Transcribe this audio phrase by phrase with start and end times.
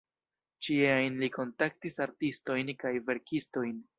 [0.67, 3.79] Ĉie ajn li kontaktis artistojn kaj verkistojn.